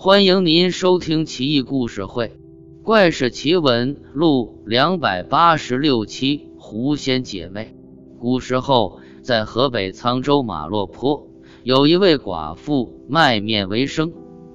[0.00, 2.28] 欢迎您收听《奇异故事会·
[2.82, 6.48] 怪事奇闻录》两百八十六期。
[6.58, 7.76] 狐仙姐妹。
[8.18, 11.28] 古时候，在河北沧州马洛坡，
[11.62, 14.12] 有一位寡妇卖面为生，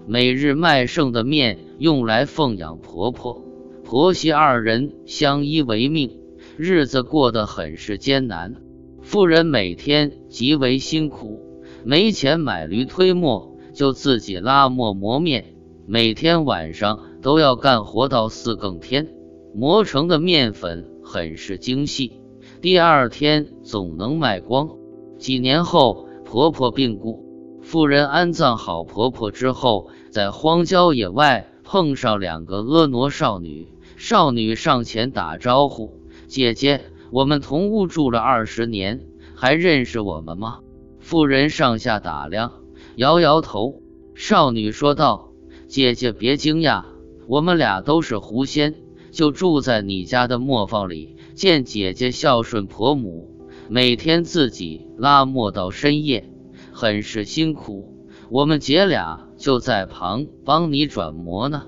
[0.08, 3.46] 每日卖剩的面用来奉养婆婆。
[3.86, 6.20] 婆媳二人相依为命，
[6.58, 8.56] 日子过得很是艰难。
[9.02, 11.40] 妇人每天极为辛苦，
[11.86, 13.53] 没钱买驴推磨。
[13.74, 15.56] 就自己拉磨磨面，
[15.88, 19.10] 每天晚上都要干活到四更天，
[19.54, 22.22] 磨成的面粉很是精细，
[22.62, 24.70] 第二天总能卖光。
[25.18, 40.60] 几年后，婆婆病故，妇人安葬好婆婆之后，在荒郊野外碰上两个婀娜少女，少女上前打招呼：“姐姐，我们同屋住了二十年，还认识我们吗？”
[41.00, 42.63] 妇人上下打量。
[42.96, 43.82] 摇摇头，
[44.14, 45.32] 少女说道
[45.68, 46.84] ：“姐姐别惊讶，
[47.28, 48.76] 我们俩都是狐仙，
[49.12, 51.16] 就住在你家的磨坊里。
[51.34, 56.30] 见姐姐孝顺婆母，每天自己拉磨到深夜，
[56.72, 57.98] 很是辛苦。
[58.30, 61.64] 我们姐俩就在旁帮你转磨呢。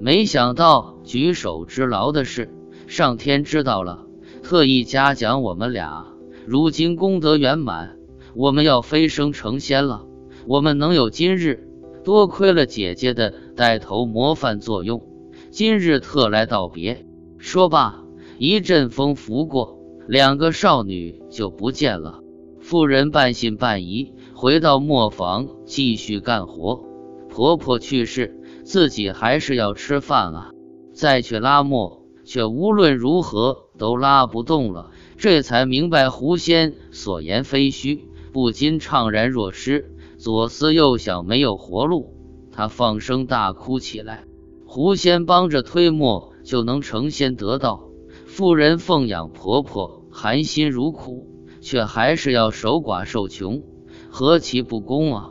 [0.00, 2.52] 没想到举手之劳的事，
[2.88, 4.06] 上天知道了，
[4.42, 6.06] 特意嘉奖我们俩。
[6.46, 7.96] 如今功德圆满，
[8.34, 10.06] 我们要飞升成仙了。”
[10.46, 11.66] 我们能有今日，
[12.04, 15.02] 多亏了姐姐的带头模范作用。
[15.50, 17.06] 今日特来道别。
[17.38, 18.04] 说罢，
[18.38, 22.20] 一阵风拂过，两个少女就不见了。
[22.60, 26.84] 妇人半信半疑，回到磨坊继续干活。
[27.28, 30.50] 婆婆去世，自己还是要吃饭啊。
[30.92, 34.90] 再去拉磨，却无论如何都拉不动了。
[35.16, 39.93] 这才明白狐仙所言非虚，不禁怅然若失。
[40.16, 42.14] 左思右想，没有活路，
[42.52, 44.24] 他放声大哭起来。
[44.64, 47.88] 狐仙帮着推磨就能成仙得道，
[48.26, 51.28] 妇人奉养婆婆，含辛茹苦，
[51.60, 53.62] 却还是要守寡受穷，
[54.10, 55.30] 何其不公啊！